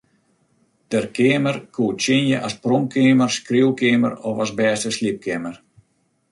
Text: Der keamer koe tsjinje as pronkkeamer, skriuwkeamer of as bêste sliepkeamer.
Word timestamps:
Der 0.91 1.05
keamer 1.17 1.57
koe 1.75 1.91
tsjinje 1.99 2.37
as 2.47 2.55
pronkkeamer, 2.63 3.31
skriuwkeamer 3.37 4.13
of 4.29 4.35
as 4.43 4.51
bêste 4.59 4.89
sliepkeamer. 4.97 5.55